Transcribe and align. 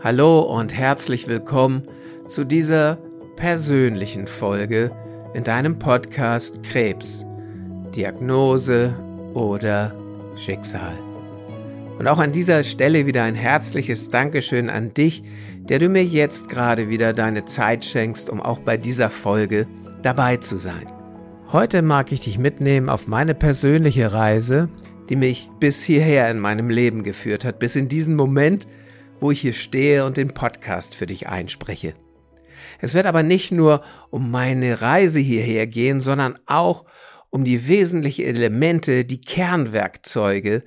Hallo 0.00 0.42
und 0.42 0.72
herzlich 0.72 1.26
willkommen 1.26 1.88
zu 2.28 2.44
dieser 2.44 2.98
persönlichen 3.34 4.28
Folge 4.28 4.92
in 5.34 5.42
deinem 5.42 5.76
Podcast 5.76 6.62
Krebs, 6.62 7.24
Diagnose 7.92 8.94
oder 9.34 9.92
Schicksal. 10.36 10.96
Und 11.98 12.06
auch 12.06 12.20
an 12.20 12.30
dieser 12.30 12.62
Stelle 12.62 13.06
wieder 13.06 13.24
ein 13.24 13.34
herzliches 13.34 14.08
Dankeschön 14.08 14.70
an 14.70 14.94
dich, 14.94 15.24
der 15.68 15.80
du 15.80 15.88
mir 15.88 16.04
jetzt 16.04 16.48
gerade 16.48 16.88
wieder 16.88 17.12
deine 17.12 17.44
Zeit 17.44 17.84
schenkst, 17.84 18.30
um 18.30 18.40
auch 18.40 18.60
bei 18.60 18.76
dieser 18.76 19.10
Folge 19.10 19.66
dabei 20.02 20.36
zu 20.36 20.58
sein. 20.58 20.86
Heute 21.50 21.82
mag 21.82 22.12
ich 22.12 22.20
dich 22.20 22.38
mitnehmen 22.38 22.88
auf 22.88 23.08
meine 23.08 23.34
persönliche 23.34 24.12
Reise, 24.12 24.68
die 25.08 25.16
mich 25.16 25.50
bis 25.58 25.82
hierher 25.82 26.30
in 26.30 26.38
meinem 26.38 26.70
Leben 26.70 27.02
geführt 27.02 27.44
hat, 27.44 27.58
bis 27.58 27.74
in 27.74 27.88
diesen 27.88 28.14
Moment, 28.14 28.68
wo 29.20 29.30
ich 29.30 29.40
hier 29.40 29.52
stehe 29.52 30.04
und 30.04 30.16
den 30.16 30.28
Podcast 30.28 30.94
für 30.94 31.06
dich 31.06 31.28
einspreche. 31.28 31.94
Es 32.80 32.94
wird 32.94 33.06
aber 33.06 33.22
nicht 33.22 33.52
nur 33.52 33.82
um 34.10 34.30
meine 34.30 34.82
Reise 34.82 35.20
hierher 35.20 35.66
gehen, 35.66 36.00
sondern 36.00 36.38
auch 36.46 36.84
um 37.30 37.44
die 37.44 37.68
wesentlichen 37.68 38.24
Elemente, 38.24 39.04
die 39.04 39.20
Kernwerkzeuge, 39.20 40.64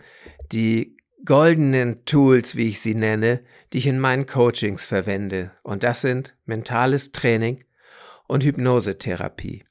die 0.52 0.98
goldenen 1.26 2.06
Tools, 2.06 2.56
wie 2.56 2.70
ich 2.70 2.82
sie 2.82 2.96
nenne, 2.96 3.42
die 3.72 3.80
ich 3.80 3.88
in 3.88 4.00
meinen 4.00 4.26
Coachings 4.26 4.84
verwende. 4.84 5.52
Und 5.64 5.84
das 5.84 6.02
sind 6.02 6.36
mentales 6.46 7.12
Training 7.12 7.64
und 8.28 8.44
Hypnosetherapie. 8.44 9.64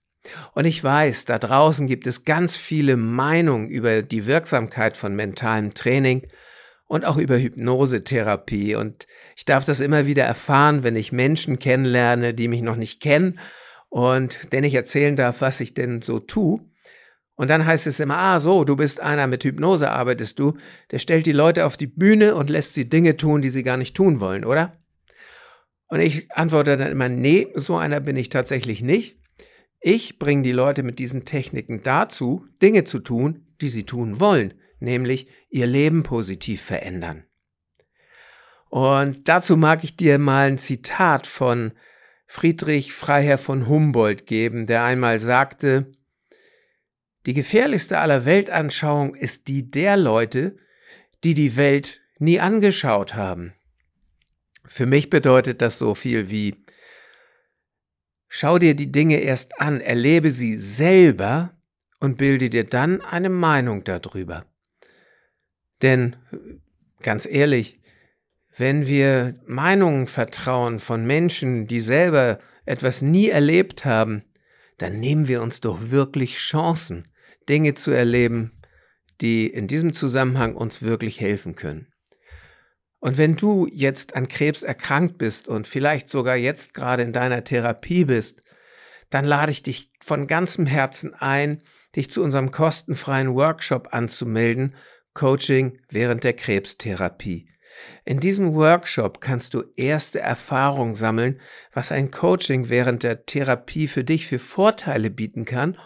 Und 0.54 0.66
ich 0.66 0.82
weiß, 0.82 1.24
da 1.24 1.38
draußen 1.38 1.86
gibt 1.86 2.06
es 2.06 2.24
ganz 2.24 2.56
viele 2.56 2.96
Meinungen 2.96 3.68
über 3.68 4.02
die 4.02 4.26
Wirksamkeit 4.26 4.96
von 4.96 5.14
mentalem 5.14 5.74
Training 5.74 6.26
und 6.92 7.06
auch 7.06 7.16
über 7.16 7.38
Hypnosetherapie. 7.38 8.76
Und 8.76 9.06
ich 9.34 9.46
darf 9.46 9.64
das 9.64 9.80
immer 9.80 10.04
wieder 10.06 10.24
erfahren, 10.24 10.82
wenn 10.82 10.94
ich 10.94 11.10
Menschen 11.10 11.58
kennenlerne, 11.58 12.34
die 12.34 12.48
mich 12.48 12.60
noch 12.60 12.76
nicht 12.76 13.00
kennen 13.00 13.38
und 13.88 14.52
denen 14.52 14.64
ich 14.64 14.74
erzählen 14.74 15.16
darf, 15.16 15.40
was 15.40 15.60
ich 15.60 15.72
denn 15.72 16.02
so 16.02 16.18
tue. 16.20 16.60
Und 17.34 17.48
dann 17.48 17.64
heißt 17.64 17.86
es 17.86 17.98
immer, 17.98 18.18
ah, 18.18 18.40
so, 18.40 18.64
du 18.64 18.76
bist 18.76 19.00
einer, 19.00 19.26
mit 19.26 19.42
Hypnose 19.42 19.90
arbeitest 19.90 20.38
du, 20.38 20.58
der 20.90 20.98
stellt 20.98 21.24
die 21.24 21.32
Leute 21.32 21.64
auf 21.64 21.78
die 21.78 21.86
Bühne 21.86 22.34
und 22.34 22.50
lässt 22.50 22.74
sie 22.74 22.90
Dinge 22.90 23.16
tun, 23.16 23.40
die 23.40 23.48
sie 23.48 23.62
gar 23.62 23.78
nicht 23.78 23.96
tun 23.96 24.20
wollen, 24.20 24.44
oder? 24.44 24.76
Und 25.88 26.00
ich 26.00 26.30
antworte 26.32 26.76
dann 26.76 26.92
immer, 26.92 27.08
nee, 27.08 27.48
so 27.54 27.78
einer 27.78 28.00
bin 28.00 28.16
ich 28.16 28.28
tatsächlich 28.28 28.82
nicht. 28.82 29.16
Ich 29.80 30.18
bringe 30.18 30.42
die 30.42 30.52
Leute 30.52 30.82
mit 30.82 30.98
diesen 30.98 31.24
Techniken 31.24 31.82
dazu, 31.82 32.44
Dinge 32.60 32.84
zu 32.84 32.98
tun, 32.98 33.46
die 33.62 33.70
sie 33.70 33.84
tun 33.84 34.20
wollen, 34.20 34.52
nämlich 34.82 35.28
ihr 35.48 35.66
Leben 35.66 36.02
positiv 36.02 36.62
verändern. 36.62 37.24
Und 38.68 39.28
dazu 39.28 39.56
mag 39.56 39.84
ich 39.84 39.96
dir 39.96 40.18
mal 40.18 40.48
ein 40.48 40.58
Zitat 40.58 41.26
von 41.26 41.72
Friedrich 42.26 42.92
Freiherr 42.92 43.38
von 43.38 43.68
Humboldt 43.68 44.26
geben, 44.26 44.66
der 44.66 44.84
einmal 44.84 45.20
sagte, 45.20 45.92
die 47.26 47.34
gefährlichste 47.34 47.98
aller 47.98 48.24
Weltanschauung 48.24 49.14
ist 49.14 49.48
die 49.48 49.70
der 49.70 49.96
Leute, 49.96 50.56
die 51.22 51.34
die 51.34 51.56
Welt 51.56 52.00
nie 52.18 52.40
angeschaut 52.40 53.14
haben. 53.14 53.52
Für 54.64 54.86
mich 54.86 55.10
bedeutet 55.10 55.60
das 55.60 55.78
so 55.78 55.94
viel 55.94 56.30
wie 56.30 56.64
Schau 58.34 58.58
dir 58.58 58.74
die 58.74 58.90
Dinge 58.90 59.18
erst 59.18 59.60
an, 59.60 59.82
erlebe 59.82 60.30
sie 60.30 60.56
selber 60.56 61.54
und 62.00 62.16
bilde 62.16 62.48
dir 62.48 62.64
dann 62.64 63.02
eine 63.02 63.28
Meinung 63.28 63.84
darüber. 63.84 64.46
Denn, 65.82 66.16
ganz 67.02 67.26
ehrlich, 67.26 67.80
wenn 68.56 68.86
wir 68.86 69.40
Meinungen 69.46 70.06
vertrauen 70.06 70.78
von 70.78 71.06
Menschen, 71.06 71.66
die 71.66 71.80
selber 71.80 72.38
etwas 72.64 73.02
nie 73.02 73.28
erlebt 73.28 73.84
haben, 73.84 74.24
dann 74.78 75.00
nehmen 75.00 75.28
wir 75.28 75.42
uns 75.42 75.60
doch 75.60 75.90
wirklich 75.90 76.36
Chancen, 76.36 77.08
Dinge 77.48 77.74
zu 77.74 77.90
erleben, 77.90 78.52
die 79.20 79.46
in 79.46 79.68
diesem 79.68 79.92
Zusammenhang 79.92 80.54
uns 80.54 80.82
wirklich 80.82 81.20
helfen 81.20 81.54
können. 81.54 81.92
Und 83.00 83.18
wenn 83.18 83.36
du 83.36 83.66
jetzt 83.72 84.14
an 84.14 84.28
Krebs 84.28 84.62
erkrankt 84.62 85.18
bist 85.18 85.48
und 85.48 85.66
vielleicht 85.66 86.08
sogar 86.08 86.36
jetzt 86.36 86.72
gerade 86.72 87.02
in 87.02 87.12
deiner 87.12 87.42
Therapie 87.42 88.04
bist, 88.04 88.44
dann 89.10 89.24
lade 89.24 89.50
ich 89.50 89.62
dich 89.62 89.90
von 90.00 90.26
ganzem 90.26 90.66
Herzen 90.66 91.12
ein, 91.14 91.62
dich 91.96 92.10
zu 92.10 92.22
unserem 92.22 92.52
kostenfreien 92.52 93.34
Workshop 93.34 93.88
anzumelden, 93.92 94.74
Coaching 95.14 95.78
während 95.88 96.24
der 96.24 96.32
Krebstherapie. 96.32 97.48
In 98.04 98.20
diesem 98.20 98.54
Workshop 98.54 99.20
kannst 99.20 99.54
du 99.54 99.64
erste 99.76 100.20
Erfahrungen 100.20 100.94
sammeln, 100.94 101.40
was 101.72 101.92
ein 101.92 102.10
Coaching 102.10 102.68
während 102.68 103.02
der 103.02 103.26
Therapie 103.26 103.88
für 103.88 104.04
dich 104.04 104.26
für 104.26 104.38
Vorteile 104.38 105.10
bieten 105.10 105.44
kann 105.44 105.76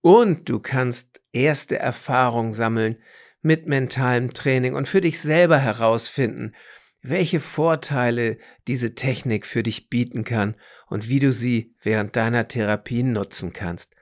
und 0.00 0.48
du 0.48 0.60
kannst 0.60 1.20
erste 1.32 1.78
Erfahrungen 1.78 2.52
sammeln, 2.52 2.96
mit 3.40 3.66
mentalem 3.66 4.32
Training 4.34 4.74
und 4.74 4.88
für 4.88 5.00
dich 5.00 5.20
selber 5.20 5.58
herausfinden, 5.58 6.54
welche 7.02 7.40
Vorteile 7.40 8.38
diese 8.66 8.94
Technik 8.94 9.46
für 9.46 9.62
dich 9.62 9.88
bieten 9.88 10.24
kann 10.24 10.56
und 10.88 11.08
wie 11.08 11.20
du 11.20 11.32
sie 11.32 11.74
während 11.80 12.16
deiner 12.16 12.48
Therapie 12.48 13.04
nutzen 13.04 13.52
kannst. 13.52 13.94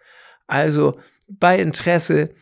Also 0.47 0.99
bei 1.29 1.59
Interesse 1.59 2.35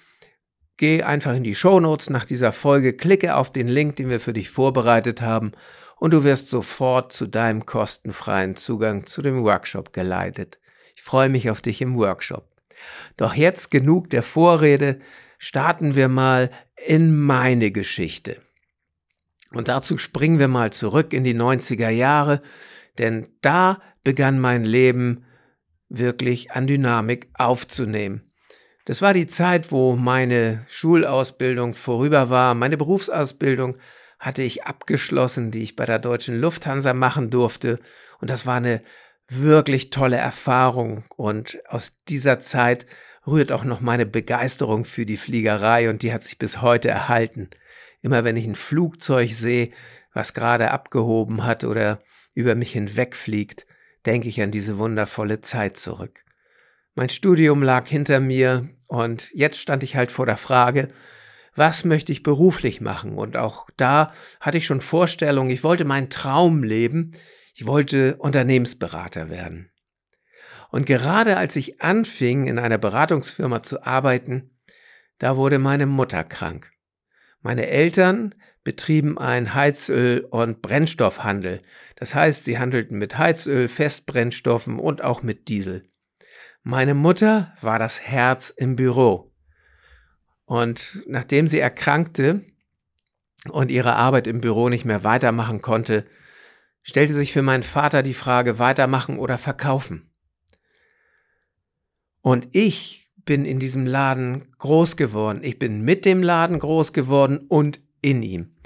geh 0.76 1.02
einfach 1.02 1.34
in 1.34 1.44
die 1.44 1.54
Shownotes 1.54 2.10
nach 2.10 2.24
dieser 2.24 2.52
Folge, 2.52 2.94
klicke 2.94 3.36
auf 3.36 3.52
den 3.52 3.68
Link, 3.68 3.96
den 3.96 4.08
wir 4.08 4.20
für 4.20 4.32
dich 4.32 4.50
vorbereitet 4.50 5.22
haben 5.22 5.52
und 5.96 6.12
du 6.12 6.24
wirst 6.24 6.48
sofort 6.48 7.12
zu 7.12 7.26
deinem 7.26 7.66
kostenfreien 7.66 8.56
Zugang 8.56 9.06
zu 9.06 9.22
dem 9.22 9.42
Workshop 9.42 9.92
geleitet. 9.92 10.58
Ich 10.96 11.02
freue 11.02 11.28
mich 11.28 11.50
auf 11.50 11.60
dich 11.60 11.80
im 11.80 11.96
Workshop. 11.96 12.48
Doch 13.16 13.34
jetzt 13.34 13.70
genug 13.70 14.10
der 14.10 14.22
Vorrede, 14.22 15.00
starten 15.38 15.94
wir 15.94 16.08
mal 16.08 16.50
in 16.76 17.16
meine 17.16 17.70
Geschichte. 17.70 18.40
Und 19.52 19.68
dazu 19.68 19.98
springen 19.98 20.38
wir 20.38 20.48
mal 20.48 20.72
zurück 20.72 21.12
in 21.12 21.24
die 21.24 21.34
90er 21.34 21.88
Jahre, 21.88 22.42
denn 22.98 23.26
da 23.40 23.80
begann 24.02 24.40
mein 24.40 24.64
Leben 24.64 25.24
wirklich 25.88 26.50
an 26.50 26.66
Dynamik 26.66 27.28
aufzunehmen. 27.34 28.30
Das 28.84 29.00
war 29.00 29.14
die 29.14 29.26
Zeit, 29.26 29.72
wo 29.72 29.96
meine 29.96 30.64
Schulausbildung 30.68 31.72
vorüber 31.72 32.28
war. 32.28 32.54
Meine 32.54 32.76
Berufsausbildung 32.76 33.76
hatte 34.18 34.42
ich 34.42 34.64
abgeschlossen, 34.64 35.50
die 35.50 35.62
ich 35.62 35.76
bei 35.76 35.86
der 35.86 35.98
deutschen 35.98 36.38
Lufthansa 36.38 36.92
machen 36.92 37.30
durfte. 37.30 37.78
Und 38.20 38.30
das 38.30 38.46
war 38.46 38.56
eine 38.56 38.82
wirklich 39.28 39.88
tolle 39.88 40.16
Erfahrung. 40.16 41.04
Und 41.16 41.58
aus 41.66 41.94
dieser 42.08 42.40
Zeit 42.40 42.86
rührt 43.26 43.52
auch 43.52 43.64
noch 43.64 43.80
meine 43.80 44.04
Begeisterung 44.04 44.84
für 44.84 45.06
die 45.06 45.16
Fliegerei 45.16 45.88
und 45.88 46.02
die 46.02 46.12
hat 46.12 46.24
sich 46.24 46.38
bis 46.38 46.60
heute 46.60 46.90
erhalten. 46.90 47.48
Immer 48.02 48.24
wenn 48.24 48.36
ich 48.36 48.46
ein 48.46 48.54
Flugzeug 48.54 49.32
sehe, 49.32 49.70
was 50.12 50.34
gerade 50.34 50.70
abgehoben 50.70 51.44
hat 51.44 51.64
oder 51.64 52.02
über 52.34 52.54
mich 52.54 52.72
hinwegfliegt, 52.72 53.66
denke 54.04 54.28
ich 54.28 54.42
an 54.42 54.50
diese 54.50 54.76
wundervolle 54.76 55.40
Zeit 55.40 55.78
zurück. 55.78 56.22
Mein 56.94 57.08
Studium 57.08 57.62
lag 57.62 57.88
hinter 57.88 58.20
mir 58.20 58.68
und 58.88 59.30
jetzt 59.32 59.58
stand 59.58 59.82
ich 59.82 59.96
halt 59.96 60.12
vor 60.12 60.26
der 60.26 60.36
Frage, 60.36 60.88
was 61.54 61.84
möchte 61.84 62.12
ich 62.12 62.22
beruflich 62.22 62.80
machen? 62.80 63.16
Und 63.16 63.36
auch 63.36 63.68
da 63.76 64.12
hatte 64.40 64.58
ich 64.58 64.66
schon 64.66 64.80
Vorstellungen, 64.80 65.50
ich 65.50 65.64
wollte 65.64 65.84
meinen 65.84 66.10
Traum 66.10 66.62
leben, 66.62 67.12
ich 67.54 67.66
wollte 67.66 68.16
Unternehmensberater 68.16 69.30
werden. 69.30 69.70
Und 70.70 70.86
gerade 70.86 71.36
als 71.36 71.54
ich 71.54 71.80
anfing, 71.80 72.46
in 72.46 72.58
einer 72.58 72.78
Beratungsfirma 72.78 73.62
zu 73.62 73.84
arbeiten, 73.84 74.50
da 75.18 75.36
wurde 75.36 75.60
meine 75.60 75.86
Mutter 75.86 76.24
krank. 76.24 76.72
Meine 77.40 77.68
Eltern 77.68 78.34
betrieben 78.64 79.18
einen 79.18 79.54
Heizöl- 79.54 80.26
und 80.28 80.62
Brennstoffhandel. 80.62 81.60
Das 81.96 82.14
heißt, 82.14 82.44
sie 82.44 82.58
handelten 82.58 82.98
mit 82.98 83.18
Heizöl, 83.18 83.68
Festbrennstoffen 83.68 84.78
und 84.80 85.04
auch 85.04 85.22
mit 85.22 85.48
Diesel. 85.48 85.86
Meine 86.66 86.94
Mutter 86.94 87.52
war 87.60 87.78
das 87.78 88.00
Herz 88.00 88.48
im 88.48 88.74
Büro. 88.74 89.30
Und 90.46 91.02
nachdem 91.06 91.46
sie 91.46 91.58
erkrankte 91.58 92.42
und 93.50 93.70
ihre 93.70 93.96
Arbeit 93.96 94.26
im 94.26 94.40
Büro 94.40 94.70
nicht 94.70 94.86
mehr 94.86 95.04
weitermachen 95.04 95.60
konnte, 95.60 96.06
stellte 96.82 97.12
sich 97.12 97.34
für 97.34 97.42
meinen 97.42 97.62
Vater 97.62 98.02
die 98.02 98.14
Frage 98.14 98.58
weitermachen 98.58 99.18
oder 99.18 99.36
verkaufen. 99.36 100.10
Und 102.22 102.48
ich 102.52 103.12
bin 103.26 103.44
in 103.44 103.58
diesem 103.58 103.84
Laden 103.84 104.46
groß 104.56 104.96
geworden. 104.96 105.40
Ich 105.42 105.58
bin 105.58 105.82
mit 105.82 106.06
dem 106.06 106.22
Laden 106.22 106.58
groß 106.58 106.94
geworden 106.94 107.44
und 107.46 107.82
in 108.00 108.22
ihm. 108.22 108.56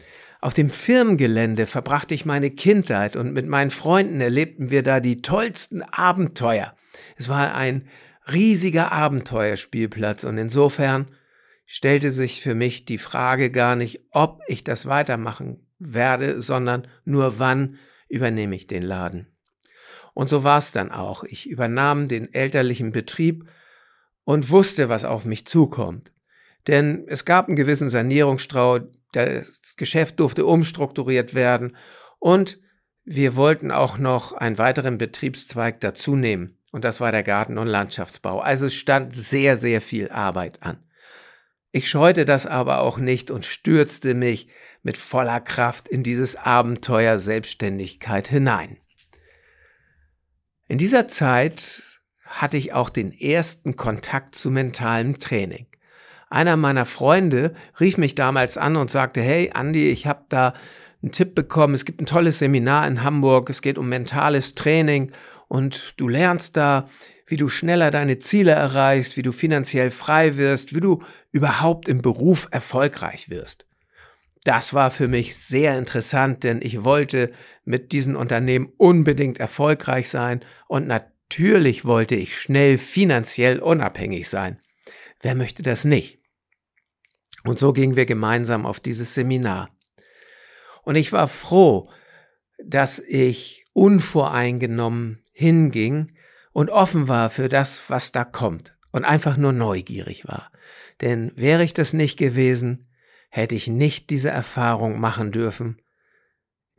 Auf 0.41 0.55
dem 0.55 0.71
Firmengelände 0.71 1.67
verbrachte 1.67 2.15
ich 2.15 2.25
meine 2.25 2.53
Kindheit 2.53 3.17
und 3.17 3.33
mit 3.33 3.49
meinen 3.49 3.71
Freunden 3.73 4.21
erlebten 4.21 4.71
wir 4.71 4.85
da 4.85 5.01
die 5.01 5.21
tollsten 5.21 5.83
Abenteuer. 5.83 6.78
Es 7.17 7.29
war 7.29 7.55
ein 7.55 7.89
riesiger 8.31 8.93
Abenteuerspielplatz 8.93 10.25
und 10.25 10.39
insofern 10.39 11.09
stellte 11.67 12.11
sich 12.11 12.41
für 12.41 12.55
mich 12.55 12.85
die 12.85 12.99
Frage 12.99 13.51
gar 13.51 13.77
nicht, 13.77 14.01
ob 14.11 14.41
ich 14.49 14.65
das 14.65 14.87
weitermachen 14.87 15.67
werde, 15.79 16.41
sondern 16.41 16.87
nur 17.05 17.39
wann 17.39 17.79
übernehme 18.09 18.57
ich 18.57 18.67
den 18.67 18.83
Laden. 18.83 19.27
Und 20.15 20.29
so 20.29 20.43
war 20.45 20.59
es 20.59 20.73
dann 20.73 20.91
auch. 20.91 21.25
Ich 21.25 21.49
übernahm 21.49 22.09
den 22.09 22.33
elterlichen 22.33 22.91
Betrieb 22.91 23.49
und 24.25 24.51
wusste, 24.51 24.89
was 24.89 25.05
auf 25.05 25.25
mich 25.25 25.47
zukommt. 25.47 26.13
Denn 26.67 27.05
es 27.07 27.25
gab 27.25 27.47
einen 27.47 27.57
gewissen 27.57 27.89
Sanierungsstrau, 27.89 28.81
das 29.13 29.77
Geschäft 29.77 30.21
durfte 30.21 30.45
umstrukturiert 30.45 31.35
werden 31.35 31.77
und 32.19 32.59
wir 33.05 33.37
wollten 33.37 33.71
auch 33.71 33.97
noch 33.97 34.33
einen 34.33 34.59
weiteren 34.59 34.99
Betriebszweig 34.99 35.81
dazu 35.81 36.15
nehmen. 36.15 36.58
Und 36.71 36.85
das 36.85 37.01
war 37.01 37.13
der 37.13 37.23
Garten- 37.23 37.59
und 37.59 37.67
Landschaftsbau. 37.67 38.41
Also 38.41 38.67
es 38.67 38.75
stand 38.75 39.13
sehr, 39.15 39.57
sehr 39.57 39.81
viel 39.81 40.11
Arbeit 40.11 40.63
an. 40.63 40.85
Ich 41.73 41.89
scheute 41.91 42.25
das 42.25 42.47
aber 42.47 42.81
auch 42.81 42.99
nicht 42.99 43.31
und 43.31 43.45
stürzte 43.45 44.15
mich 44.15 44.49
mit 44.83 44.97
voller 44.97 45.41
Kraft 45.41 45.89
in 45.89 46.03
dieses 46.03 46.37
Abenteuer 46.37 47.19
Selbstständigkeit 47.19 48.29
hinein. 48.29 48.79
In 50.67 50.79
dieser 50.79 51.09
Zeit 51.09 51.83
hatte 52.25 52.57
ich 52.57 52.73
auch 52.73 52.91
den 52.91 53.13
ersten 53.13 53.77
Kontakt 53.77 54.37
zu 54.37 54.51
mentalem 54.51 55.19
Training. 55.19 55.67
Einer 56.31 56.57
meiner 56.57 56.85
Freunde 56.85 57.55
rief 57.81 57.97
mich 57.97 58.15
damals 58.15 58.59
an 58.59 58.77
und 58.77 58.91
sagte, 58.91 59.23
hey 59.23 59.51
Andi, 59.53 59.89
ich 59.89 60.07
habe 60.07 60.27
da 60.29 60.53
einen 61.03 61.13
Tipp 61.13 61.35
bekommen, 61.35 61.75
es 61.75 61.87
gibt 61.87 62.03
ein 62.03 62.07
tolles 62.07 62.39
Seminar 62.39 62.87
in 62.87 63.03
Hamburg, 63.03 63.49
es 63.49 63.63
geht 63.63 63.79
um 63.79 63.89
mentales 63.89 64.55
Training 64.55 65.13
und 65.49 65.95
du 65.97 66.09
lernst 66.09 66.57
da, 66.57 66.89
wie 67.27 67.37
du 67.37 67.49
schneller 67.49 67.91
deine 67.91 68.19
Ziele 68.19 68.53
erreichst, 68.53 69.17
wie 69.17 69.23
du 69.23 69.33
finanziell 69.33 69.91
frei 69.91 70.37
wirst, 70.37 70.75
wie 70.75 70.81
du 70.81 71.03
überhaupt 71.31 71.89
im 71.89 72.01
Beruf 72.01 72.49
erfolgreich 72.51 73.29
wirst. 73.29 73.67
Das 74.45 74.73
war 74.73 74.91
für 74.91 75.09
mich 75.09 75.37
sehr 75.37 75.77
interessant, 75.77 76.45
denn 76.45 76.63
ich 76.63 76.85
wollte 76.85 77.33
mit 77.65 77.93
diesen 77.93 78.17
Unternehmen 78.17 78.73
unbedingt 78.77 79.41
erfolgreich 79.41 80.09
sein 80.09 80.45
und 80.69 80.87
natürlich 80.87 81.85
wollte 81.85 82.15
ich 82.15 82.39
schnell 82.39 82.79
finanziell 82.79 83.59
unabhängig 83.59 84.29
sein. 84.29 84.61
Wer 85.21 85.35
möchte 85.35 85.63
das 85.63 85.85
nicht? 85.85 86.21
Und 87.45 87.59
so 87.59 87.73
gingen 87.73 87.97
wir 87.97 88.07
gemeinsam 88.07 88.65
auf 88.67 88.81
dieses 88.81 89.15
Seminar. 89.15 89.71
Und 90.83 90.97
ich 90.97 91.13
war 91.13 91.29
froh, 91.29 91.91
dass 92.65 92.99
ich 92.99 93.65
unvoreingenommen 93.73 95.23
hinging 95.39 96.11
und 96.53 96.69
offen 96.69 97.07
war 97.07 97.31
für 97.31 97.49
das, 97.49 97.89
was 97.89 98.11
da 98.11 98.25
kommt 98.25 98.77
und 98.91 99.05
einfach 99.05 99.37
nur 99.37 99.53
neugierig 99.53 100.27
war. 100.27 100.51
Denn 101.01 101.31
wäre 101.37 101.63
ich 101.63 101.75
das 101.75 101.93
nicht 101.93 102.19
gewesen, 102.19 102.89
hätte 103.31 103.55
ich 103.55 103.69
nicht 103.69 104.11
diese 104.11 104.31
Erfahrung 104.31 104.99
machen 104.99 105.31
dürfen, 105.31 105.81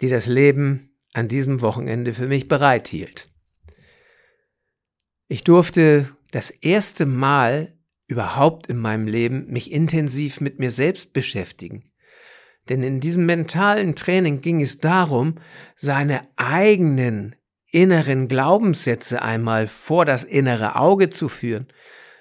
die 0.01 0.09
das 0.09 0.25
Leben 0.25 0.91
an 1.13 1.29
diesem 1.29 1.61
Wochenende 1.61 2.13
für 2.13 2.27
mich 2.27 2.49
bereithielt. 2.49 3.31
Ich 5.29 5.45
durfte 5.45 6.09
das 6.31 6.49
erste 6.49 7.05
Mal 7.05 7.77
überhaupt 8.07 8.67
in 8.67 8.77
meinem 8.77 9.07
Leben 9.07 9.45
mich 9.47 9.71
intensiv 9.71 10.41
mit 10.41 10.59
mir 10.59 10.71
selbst 10.71 11.13
beschäftigen. 11.13 11.93
Denn 12.67 12.83
in 12.83 12.99
diesem 12.99 13.25
mentalen 13.25 13.95
Training 13.95 14.41
ging 14.41 14.61
es 14.61 14.79
darum, 14.79 15.35
seine 15.77 16.23
eigenen 16.35 17.37
inneren 17.71 18.27
Glaubenssätze 18.27 19.21
einmal 19.21 19.67
vor 19.67 20.05
das 20.05 20.23
innere 20.23 20.75
Auge 20.75 21.09
zu 21.09 21.29
führen, 21.29 21.67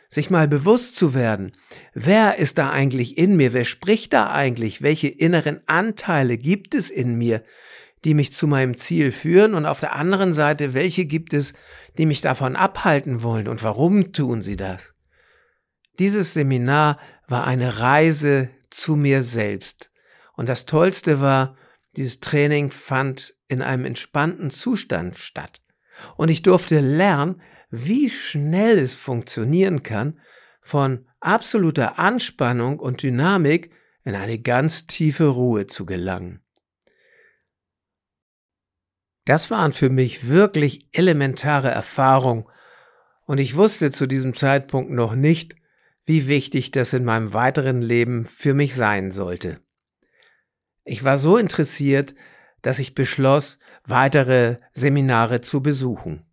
sich 0.08 0.30
mal 0.30 0.48
bewusst 0.48 0.96
zu 0.96 1.14
werden, 1.14 1.52
wer 1.92 2.38
ist 2.38 2.58
da 2.58 2.70
eigentlich 2.70 3.18
in 3.18 3.36
mir, 3.36 3.52
wer 3.52 3.64
spricht 3.64 4.12
da 4.12 4.30
eigentlich, 4.30 4.80
welche 4.80 5.08
inneren 5.08 5.60
Anteile 5.66 6.38
gibt 6.38 6.74
es 6.74 6.90
in 6.90 7.16
mir, 7.16 7.42
die 8.04 8.14
mich 8.14 8.32
zu 8.32 8.46
meinem 8.46 8.76
Ziel 8.76 9.10
führen 9.10 9.54
und 9.54 9.66
auf 9.66 9.80
der 9.80 9.94
anderen 9.94 10.32
Seite, 10.32 10.72
welche 10.72 11.04
gibt 11.04 11.34
es, 11.34 11.52
die 11.98 12.06
mich 12.06 12.20
davon 12.20 12.56
abhalten 12.56 13.22
wollen 13.22 13.48
und 13.48 13.62
warum 13.62 14.12
tun 14.12 14.40
sie 14.40 14.56
das? 14.56 14.94
Dieses 15.98 16.32
Seminar 16.32 16.98
war 17.26 17.46
eine 17.46 17.80
Reise 17.80 18.50
zu 18.70 18.94
mir 18.94 19.22
selbst. 19.22 19.90
Und 20.36 20.48
das 20.48 20.64
Tollste 20.64 21.20
war, 21.20 21.56
dieses 21.96 22.20
Training 22.20 22.70
fand 22.70 23.34
in 23.48 23.62
einem 23.62 23.84
entspannten 23.84 24.50
Zustand 24.50 25.16
statt. 25.16 25.60
Und 26.16 26.28
ich 26.28 26.42
durfte 26.42 26.80
lernen, 26.80 27.42
wie 27.70 28.08
schnell 28.08 28.78
es 28.78 28.94
funktionieren 28.94 29.82
kann, 29.82 30.20
von 30.60 31.06
absoluter 31.20 31.98
Anspannung 31.98 32.78
und 32.78 33.02
Dynamik 33.02 33.74
in 34.04 34.14
eine 34.14 34.38
ganz 34.38 34.86
tiefe 34.86 35.26
Ruhe 35.26 35.66
zu 35.66 35.86
gelangen. 35.86 36.40
Das 39.24 39.50
waren 39.50 39.72
für 39.72 39.90
mich 39.90 40.28
wirklich 40.28 40.88
elementare 40.92 41.68
Erfahrungen 41.68 42.46
und 43.26 43.38
ich 43.38 43.56
wusste 43.56 43.90
zu 43.90 44.06
diesem 44.06 44.34
Zeitpunkt 44.34 44.90
noch 44.90 45.14
nicht, 45.14 45.54
wie 46.06 46.26
wichtig 46.28 46.70
das 46.70 46.94
in 46.94 47.04
meinem 47.04 47.34
weiteren 47.34 47.82
Leben 47.82 48.24
für 48.24 48.54
mich 48.54 48.74
sein 48.74 49.10
sollte. 49.10 49.60
Ich 50.84 51.04
war 51.04 51.18
so 51.18 51.36
interessiert, 51.36 52.14
dass 52.62 52.78
ich 52.78 52.94
beschloss, 52.94 53.58
weitere 53.84 54.56
Seminare 54.72 55.40
zu 55.40 55.62
besuchen. 55.62 56.25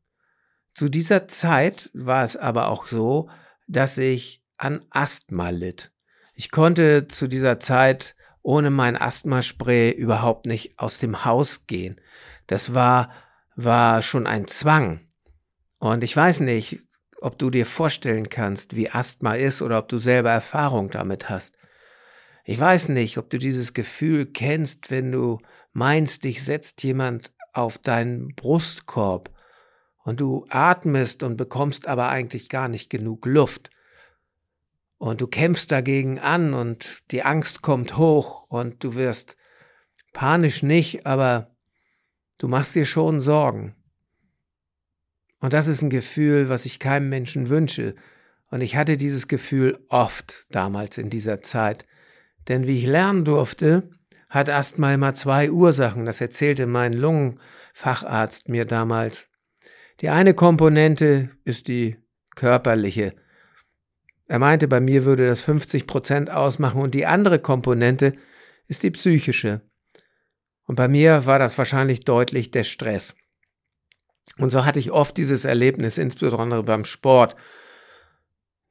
Zu 0.74 0.90
dieser 0.90 1.28
Zeit 1.28 1.90
war 1.94 2.24
es 2.24 2.36
aber 2.36 2.68
auch 2.68 2.86
so, 2.86 3.30
dass 3.68 3.98
ich 3.98 4.44
an 4.58 4.86
Asthma 4.90 5.50
litt. 5.50 5.92
Ich 6.34 6.52
konnte 6.52 7.08
zu 7.08 7.28
dieser 7.28 7.60
Zeit 7.60 8.16
ohne 8.42 8.70
mein 8.70 8.96
Asthmaspray 8.96 9.92
überhaupt 9.92 10.46
nicht 10.46 10.78
aus 10.78 11.00
dem 11.00 11.26
Haus 11.26 11.66
gehen. 11.66 12.00
Das 12.46 12.74
war, 12.74 13.12
war 13.56 14.02
schon 14.02 14.28
ein 14.28 14.48
Zwang. 14.48 15.00
Und 15.80 16.04
ich 16.04 16.16
weiß 16.16 16.42
nicht, 16.42 16.82
ob 17.22 17.40
du 17.40 17.50
dir 17.50 17.66
vorstellen 17.66 18.30
kannst, 18.30 18.76
wie 18.76 18.92
Asthma 18.92 19.34
ist 19.34 19.62
oder 19.62 19.80
ob 19.80 19.88
du 19.88 19.98
selber 19.98 20.30
Erfahrung 20.30 20.90
damit 20.90 21.30
hast. 21.30 21.58
Ich 22.44 22.60
weiß 22.60 22.90
nicht, 22.90 23.18
ob 23.18 23.32
du 23.32 23.40
dieses 23.40 23.74
Gefühl 23.74 24.28
kennst, 24.28 24.92
wenn 24.92 25.12
du 25.12 25.40
meinst, 25.76 26.24
dich 26.24 26.44
setzt 26.44 26.84
jemand 26.84 27.34
auf 27.52 27.78
deinen 27.78 28.34
Brustkorb 28.34 29.30
und 30.04 30.22
du 30.22 30.46
atmest 30.50 31.22
und 31.22 31.36
bekommst 31.36 31.88
aber 31.88 32.10
eigentlich 32.10 32.50
gar 32.50 32.70
nicht 32.70 32.90
genug 32.90 33.26
Luft. 33.26 33.70
Und 34.98 35.20
du 35.20 35.28
kämpfst 35.28 35.72
dagegen 35.72 36.18
an 36.18 36.54
und 36.54 37.04
die 37.12 37.24
Angst 37.24 37.62
kommt 37.62 37.98
hoch 37.98 38.46
und 38.48 38.84
du 38.84 38.96
wirst 38.96 39.36
panisch 40.14 40.64
nicht, 40.64 41.06
aber 41.06 41.56
du 42.38 42.48
machst 42.48 42.74
dir 42.76 42.86
schon 42.86 43.20
Sorgen. 43.20 43.76
Und 45.42 45.52
das 45.52 45.68
ist 45.68 45.82
ein 45.82 45.90
Gefühl, 45.90 46.48
was 46.48 46.66
ich 46.66 46.80
keinem 46.80 47.10
Menschen 47.10 47.50
wünsche. 47.50 47.96
Und 48.50 48.62
ich 48.62 48.78
hatte 48.78 48.96
dieses 48.96 49.28
Gefühl 49.28 49.86
oft 49.90 50.46
damals 50.50 50.98
in 50.98 51.10
dieser 51.10 51.42
Zeit. 51.42 51.86
Denn 52.48 52.66
wie 52.66 52.78
ich 52.78 52.86
lernen 52.86 53.26
durfte, 53.26 53.90
hat 54.30 54.50
Asthma 54.50 54.94
immer 54.94 55.16
zwei 55.16 55.52
Ursachen. 55.52 56.06
Das 56.06 56.22
erzählte 56.22 56.66
mein 56.66 56.94
Lungenfacharzt 56.94 58.50
mir 58.50 58.66
damals. 58.66 59.30
Die 60.02 60.10
eine 60.10 60.34
Komponente 60.34 61.30
ist 61.44 61.68
die 61.68 61.98
körperliche. 62.36 63.16
Er 64.28 64.40
meinte, 64.40 64.68
bei 64.68 64.80
mir 64.80 65.06
würde 65.06 65.28
das 65.28 65.42
50 65.42 65.88
Prozent 65.88 66.30
ausmachen 66.30 66.82
und 66.82 66.94
die 66.94 67.06
andere 67.06 67.40
Komponente 67.40 68.14
ist 68.68 68.84
die 68.84 68.92
psychische. 68.92 69.62
Und 70.68 70.76
bei 70.76 70.88
mir 70.88 71.26
war 71.26 71.40
das 71.40 71.58
wahrscheinlich 71.58 72.02
deutlich 72.02 72.52
der 72.52 72.64
Stress. 72.64 73.16
Und 74.38 74.50
so 74.50 74.66
hatte 74.66 74.80
ich 74.80 74.92
oft 74.92 75.16
dieses 75.18 75.46
Erlebnis, 75.46 75.98
insbesondere 75.98 76.64
beim 76.64 76.86
Sport, 76.86 77.36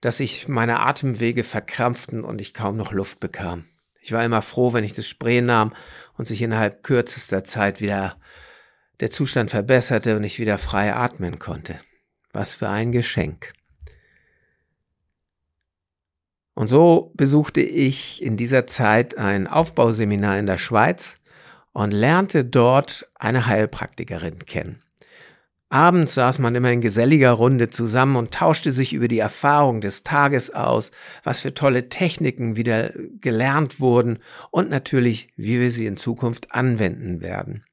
dass 0.01 0.19
sich 0.19 0.49
meine 0.49 0.81
Atemwege 0.81 1.45
verkrampften 1.45 2.25
und 2.25 2.41
ich 2.41 2.53
kaum 2.53 2.77
noch 2.77 2.93
Luft 2.93 3.21
bekam. 3.21 3.65
Ich 4.05 4.13
war 4.13 4.23
immer 4.23 4.43
froh, 4.43 4.75
wenn 4.75 4.85
ich 4.85 4.93
das 4.93 5.09
Spray 5.09 5.41
nahm 5.41 5.73
und 6.19 6.27
sich 6.27 6.43
innerhalb 6.43 6.83
kürzester 6.83 7.43
Zeit 7.43 7.81
wieder 7.81 8.19
der 9.01 9.11
Zustand 9.11 9.49
verbesserte 9.49 10.15
und 10.15 10.25
ich 10.25 10.39
wieder 10.39 10.59
frei 10.59 10.93
atmen 10.95 11.39
konnte. 11.39 11.81
Was 12.31 12.53
für 12.53 12.69
ein 12.69 12.93
Geschenk. 12.93 13.55
Und 16.53 16.69
so 16.69 17.13
besuchte 17.15 17.63
ich 17.63 18.23
in 18.23 18.37
dieser 18.37 18.67
Zeit 18.67 19.17
ein 19.17 19.47
Aufbauseminar 19.47 20.39
in 20.39 20.45
der 20.45 20.59
Schweiz 20.59 21.19
und 21.73 21.91
lernte 21.91 22.45
dort 22.45 23.11
eine 23.15 23.47
Heilpraktikerin 23.47 24.41
kennen. 24.41 24.83
Abends 25.75 26.15
saß 26.15 26.39
man 26.39 26.55
immer 26.55 26.71
in 26.71 26.81
geselliger 26.81 27.33
Runde 27.33 27.69
zusammen 27.69 28.15
und 28.15 28.33
tauschte 28.33 28.71
sich 28.71 28.93
über 28.93 29.09
die 29.09 29.19
Erfahrung 29.19 29.81
des 29.81 30.05
Tages 30.05 30.55
aus, 30.55 30.93
was 31.25 31.41
für 31.41 31.53
tolle 31.53 31.89
Techniken 31.89 32.55
wieder 32.55 32.93
gelernt 33.21 33.81
wurden 33.81 34.21
und 34.53 34.71
natürlich, 34.71 35.33
wie 35.35 35.59
wir 35.59 35.73
sie 35.73 35.87
in 35.87 35.97
Zukunft 35.97 36.53
anwenden 36.53 37.21
werden. 37.21 37.65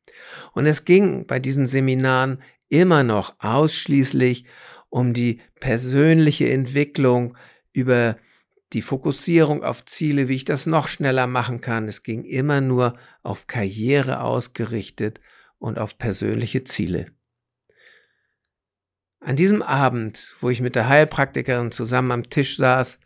Und 0.53 0.65
es 0.65 0.83
ging 0.83 1.27
bei 1.27 1.37
diesen 1.37 1.67
Seminaren 1.67 2.41
immer 2.69 3.03
noch 3.03 3.35
ausschließlich 3.37 4.45
um 4.89 5.13
die 5.13 5.39
persönliche 5.59 6.49
Entwicklung 6.49 7.37
über 7.71 8.17
die 8.73 8.81
Fokussierung 8.81 9.63
auf 9.63 9.85
Ziele, 9.85 10.27
wie 10.27 10.37
ich 10.37 10.45
das 10.45 10.65
noch 10.65 10.87
schneller 10.87 11.27
machen 11.27 11.61
kann. 11.61 11.87
Es 11.87 12.01
ging 12.01 12.23
immer 12.23 12.61
nur 12.61 12.97
auf 13.21 13.45
Karriere 13.45 14.21
ausgerichtet 14.21 15.21
und 15.59 15.77
auf 15.77 15.99
persönliche 15.99 16.63
Ziele. 16.63 17.05
An 19.21 19.35
diesem 19.35 19.61
Abend, 19.61 20.35
wo 20.39 20.49
ich 20.49 20.61
mit 20.61 20.75
der 20.75 20.89
Heilpraktikerin 20.89 21.71
zusammen 21.71 22.11
am 22.11 22.29
Tisch 22.29 22.57
saß, 22.57 22.99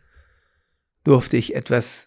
durfte 1.04 1.36
ich 1.36 1.54
etwas 1.54 2.06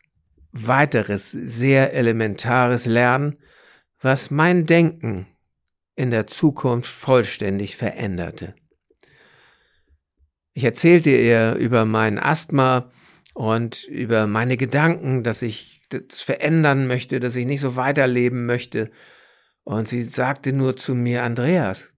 weiteres, 0.51 1.31
sehr 1.31 1.93
elementares 1.93 2.87
lernen, 2.87 3.37
was 4.01 4.31
mein 4.31 4.65
Denken 4.65 5.27
in 5.95 6.09
der 6.09 6.25
Zukunft 6.25 6.89
vollständig 6.89 7.75
veränderte. 7.75 8.55
Ich 10.53 10.63
erzählte 10.63 11.11
ihr 11.11 11.53
über 11.55 11.85
mein 11.85 12.17
Asthma 12.17 12.91
und 13.35 13.83
über 13.83 14.25
meine 14.25 14.57
Gedanken, 14.57 15.23
dass 15.23 15.43
ich 15.43 15.87
das 15.89 16.21
verändern 16.21 16.87
möchte, 16.87 17.19
dass 17.19 17.35
ich 17.35 17.45
nicht 17.45 17.61
so 17.61 17.75
weiterleben 17.75 18.47
möchte. 18.47 18.89
Und 19.63 19.87
sie 19.87 20.01
sagte 20.01 20.51
nur 20.51 20.75
zu 20.75 20.95
mir, 20.95 21.23
Andreas, 21.23 21.91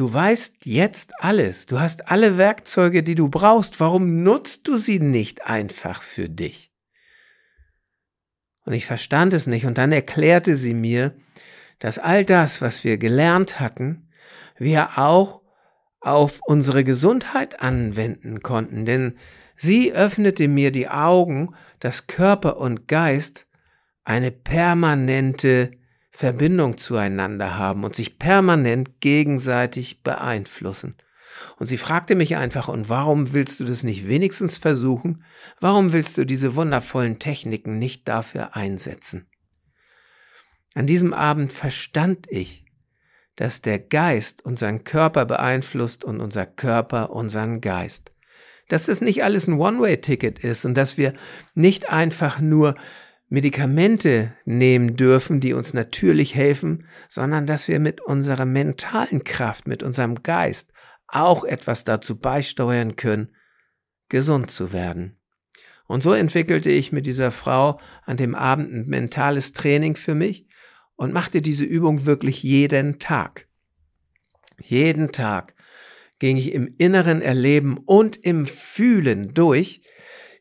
du 0.00 0.10
weißt 0.10 0.64
jetzt 0.64 1.12
alles, 1.22 1.66
du 1.66 1.78
hast 1.78 2.10
alle 2.10 2.38
Werkzeuge, 2.38 3.02
die 3.02 3.14
du 3.14 3.28
brauchst, 3.28 3.80
warum 3.80 4.22
nutzt 4.22 4.66
du 4.66 4.78
sie 4.78 4.98
nicht 4.98 5.44
einfach 5.44 6.02
für 6.02 6.30
dich? 6.30 6.72
Und 8.64 8.72
ich 8.72 8.86
verstand 8.86 9.34
es 9.34 9.46
nicht. 9.46 9.66
Und 9.66 9.76
dann 9.76 9.92
erklärte 9.92 10.54
sie 10.54 10.72
mir, 10.72 11.14
dass 11.80 11.98
all 11.98 12.24
das, 12.24 12.62
was 12.62 12.82
wir 12.82 12.96
gelernt 12.96 13.60
hatten, 13.60 14.08
wir 14.56 14.96
auch 14.96 15.42
auf 16.00 16.40
unsere 16.46 16.82
Gesundheit 16.82 17.60
anwenden 17.60 18.40
konnten, 18.40 18.86
denn 18.86 19.18
sie 19.54 19.92
öffnete 19.92 20.48
mir 20.48 20.72
die 20.72 20.88
Augen, 20.88 21.54
dass 21.78 22.06
Körper 22.06 22.56
und 22.56 22.88
Geist 22.88 23.46
eine 24.04 24.30
permanente 24.30 25.72
Verbindung 26.20 26.76
zueinander 26.76 27.56
haben 27.56 27.82
und 27.82 27.96
sich 27.96 28.18
permanent 28.18 29.00
gegenseitig 29.00 30.02
beeinflussen. 30.02 30.96
Und 31.56 31.66
sie 31.66 31.78
fragte 31.78 32.14
mich 32.14 32.36
einfach, 32.36 32.68
und 32.68 32.90
warum 32.90 33.32
willst 33.32 33.58
du 33.58 33.64
das 33.64 33.84
nicht 33.84 34.06
wenigstens 34.06 34.58
versuchen? 34.58 35.24
Warum 35.60 35.94
willst 35.94 36.18
du 36.18 36.26
diese 36.26 36.56
wundervollen 36.56 37.18
Techniken 37.18 37.78
nicht 37.78 38.06
dafür 38.06 38.54
einsetzen? 38.54 39.30
An 40.74 40.86
diesem 40.86 41.14
Abend 41.14 41.50
verstand 41.50 42.26
ich, 42.30 42.66
dass 43.36 43.62
der 43.62 43.78
Geist 43.78 44.44
unseren 44.44 44.84
Körper 44.84 45.24
beeinflusst 45.24 46.04
und 46.04 46.20
unser 46.20 46.44
Körper 46.44 47.12
unseren 47.12 47.62
Geist. 47.62 48.12
Dass 48.68 48.84
das 48.84 49.00
nicht 49.00 49.24
alles 49.24 49.46
ein 49.46 49.58
One-Way-Ticket 49.58 50.40
ist 50.40 50.66
und 50.66 50.74
dass 50.74 50.98
wir 50.98 51.14
nicht 51.54 51.88
einfach 51.88 52.40
nur 52.40 52.74
Medikamente 53.30 54.32
nehmen 54.44 54.96
dürfen, 54.96 55.38
die 55.38 55.52
uns 55.52 55.72
natürlich 55.72 56.34
helfen, 56.34 56.86
sondern 57.08 57.46
dass 57.46 57.68
wir 57.68 57.78
mit 57.78 58.00
unserer 58.00 58.44
mentalen 58.44 59.22
Kraft, 59.22 59.68
mit 59.68 59.84
unserem 59.84 60.22
Geist 60.24 60.72
auch 61.06 61.44
etwas 61.44 61.84
dazu 61.84 62.18
beisteuern 62.18 62.96
können, 62.96 63.34
gesund 64.08 64.50
zu 64.50 64.72
werden. 64.72 65.16
Und 65.86 66.02
so 66.02 66.12
entwickelte 66.12 66.70
ich 66.70 66.90
mit 66.90 67.06
dieser 67.06 67.30
Frau 67.30 67.80
an 68.04 68.16
dem 68.16 68.34
Abend 68.34 68.72
ein 68.72 68.88
mentales 68.88 69.52
Training 69.52 69.94
für 69.94 70.16
mich 70.16 70.46
und 70.96 71.12
machte 71.12 71.40
diese 71.40 71.64
Übung 71.64 72.06
wirklich 72.06 72.42
jeden 72.42 72.98
Tag. 72.98 73.46
Jeden 74.60 75.12
Tag 75.12 75.54
ging 76.18 76.36
ich 76.36 76.52
im 76.52 76.74
inneren 76.78 77.22
Erleben 77.22 77.78
und 77.78 78.16
im 78.16 78.46
Fühlen 78.46 79.34
durch, 79.34 79.82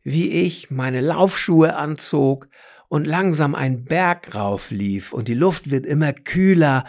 wie 0.04 0.32
ich 0.32 0.72
meine 0.72 1.02
Laufschuhe 1.02 1.76
anzog 1.76 2.50
und 2.90 3.06
langsam 3.06 3.56
einen 3.56 3.86
Berg 3.86 4.36
rauflief 4.36 5.14
und 5.14 5.28
die 5.28 5.36
Luft 5.36 5.72
wird 5.72 5.86
immer 5.86 6.12
kühler 6.12 6.86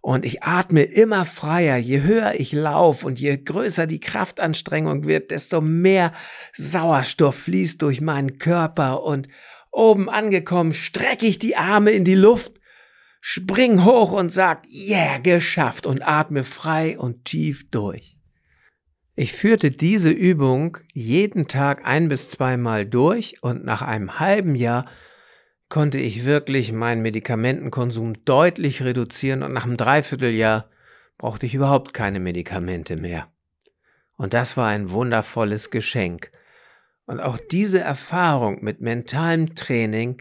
und 0.00 0.24
ich 0.24 0.42
atme 0.42 0.82
immer 0.82 1.24
freier, 1.24 1.76
je 1.76 2.02
höher 2.02 2.34
ich 2.40 2.52
laufe 2.52 3.06
und 3.06 3.20
je 3.20 3.36
größer 3.36 3.86
die 3.86 4.00
Kraftanstrengung 4.00 5.04
wird, 5.06 5.30
desto 5.30 5.60
mehr 5.60 6.12
Sauerstoff 6.54 7.36
fließt 7.36 7.80
durch 7.80 8.00
meinen 8.00 8.38
Körper 8.38 9.04
und 9.04 9.28
oben 9.70 10.10
angekommen 10.10 10.72
strecke 10.72 11.26
ich 11.26 11.38
die 11.38 11.56
Arme 11.56 11.92
in 11.92 12.04
die 12.04 12.16
Luft, 12.16 12.54
spring 13.20 13.84
hoch 13.84 14.10
und 14.10 14.32
sag, 14.32 14.66
yeah, 14.68 15.18
geschafft 15.18 15.86
und 15.86 16.02
atme 16.02 16.42
frei 16.42 16.98
und 16.98 17.24
tief 17.24 17.70
durch. 17.70 18.18
Ich 19.14 19.32
führte 19.32 19.70
diese 19.70 20.10
Übung 20.10 20.78
jeden 20.92 21.46
Tag 21.46 21.86
ein 21.86 22.08
bis 22.08 22.28
zweimal 22.30 22.86
durch 22.86 23.40
und 23.42 23.64
nach 23.64 23.82
einem 23.82 24.18
halben 24.18 24.56
Jahr 24.56 24.86
konnte 25.72 25.98
ich 25.98 26.26
wirklich 26.26 26.70
meinen 26.70 27.00
Medikamentenkonsum 27.00 28.26
deutlich 28.26 28.82
reduzieren 28.82 29.42
und 29.42 29.54
nach 29.54 29.64
einem 29.64 29.78
Dreivierteljahr 29.78 30.68
brauchte 31.16 31.46
ich 31.46 31.54
überhaupt 31.54 31.94
keine 31.94 32.20
Medikamente 32.20 32.96
mehr. 32.96 33.32
Und 34.18 34.34
das 34.34 34.58
war 34.58 34.68
ein 34.68 34.90
wundervolles 34.90 35.70
Geschenk. 35.70 36.30
Und 37.06 37.20
auch 37.20 37.38
diese 37.38 37.80
Erfahrung 37.80 38.62
mit 38.62 38.82
mentalem 38.82 39.54
Training 39.54 40.20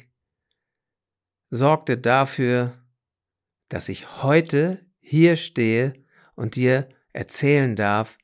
sorgte 1.50 1.98
dafür, 1.98 2.72
dass 3.68 3.90
ich 3.90 4.24
heute 4.24 4.80
hier 5.02 5.36
stehe 5.36 5.96
und 6.34 6.56
dir 6.56 6.88
erzählen 7.12 7.76
darf, 7.76 8.18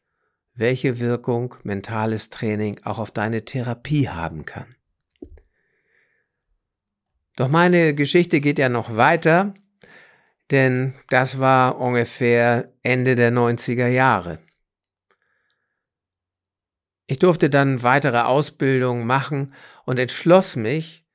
welche 0.53 1.01
Wirkung 1.01 1.55
mentales 1.63 2.29
Training 2.29 2.79
auch 2.85 2.99
auf 2.99 3.11
deine 3.11 3.43
Therapie 3.43 4.07
haben 4.07 4.45
kann. 4.45 4.76
Doch 7.37 7.49
meine 7.49 7.93
Geschichte 7.93 8.41
geht 8.41 8.57
ja 8.57 8.67
noch 8.67 8.97
weiter, 8.97 9.53
denn 10.49 10.95
das 11.09 11.39
war 11.39 11.79
ungefähr 11.79 12.73
Ende 12.81 13.15
der 13.15 13.31
90er 13.31 13.87
Jahre. 13.87 14.39
Ich 17.05 17.19
durfte 17.19 17.51
dann 17.51 17.83
weitere 17.83 18.21
Ausbildungen 18.21 19.05
machen 19.05 19.53
und 19.85 19.99
entschloss 19.99 20.55
mich, 20.55 21.05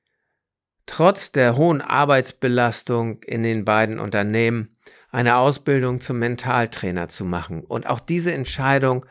trotz 0.87 1.33
der 1.33 1.57
hohen 1.57 1.81
Arbeitsbelastung 1.81 3.25
in 3.25 3.43
den 3.43 3.65
beiden 3.65 3.99
Unternehmen, 3.99 4.77
eine 5.11 5.37
Ausbildung 5.37 6.01
zum 6.01 6.21
Mentaltrainer 6.21 7.09
zu 7.09 7.25
machen. 7.25 7.65
Und 7.65 7.89
auch 7.89 8.01
diese 8.01 8.33
Entscheidung 8.33 9.07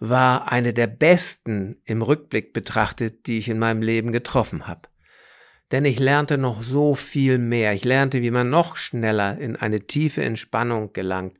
war 0.00 0.50
eine 0.50 0.74
der 0.74 0.88
besten 0.88 1.80
im 1.84 2.02
Rückblick 2.02 2.52
betrachtet, 2.52 3.28
die 3.28 3.38
ich 3.38 3.48
in 3.48 3.60
meinem 3.60 3.80
Leben 3.80 4.10
getroffen 4.10 4.66
habe 4.66 4.87
denn 5.72 5.84
ich 5.84 5.98
lernte 5.98 6.38
noch 6.38 6.62
so 6.62 6.94
viel 6.94 7.38
mehr. 7.38 7.74
Ich 7.74 7.84
lernte, 7.84 8.22
wie 8.22 8.30
man 8.30 8.50
noch 8.50 8.76
schneller 8.76 9.38
in 9.38 9.56
eine 9.56 9.80
tiefe 9.86 10.22
Entspannung 10.22 10.92
gelangt. 10.92 11.38